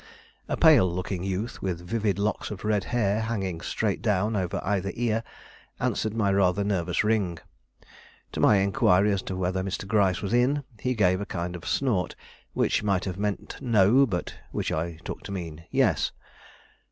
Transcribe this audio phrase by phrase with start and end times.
[0.47, 4.91] A pale looking youth, with vivid locks of red hair hanging straight down over either
[4.95, 5.23] ear,
[5.79, 7.37] answered my rather nervous ring.
[8.31, 9.87] To my inquiry as to whether Mr.
[9.87, 12.15] Gryce was in, he gave a kind of snort
[12.53, 16.11] which might have meant no, but which I took to mean yes.